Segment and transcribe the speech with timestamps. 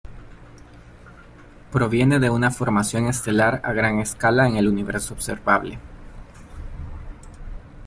[1.71, 5.77] Proviene de una formación estelar a gran escala en el Universo observable.